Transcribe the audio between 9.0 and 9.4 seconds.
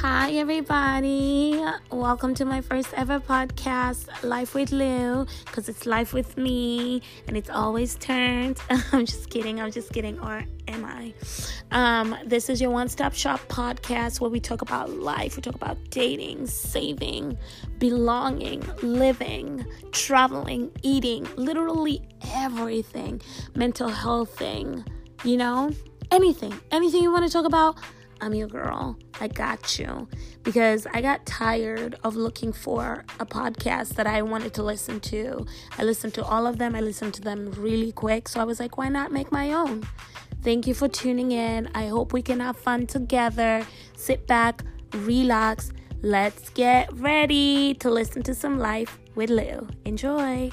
just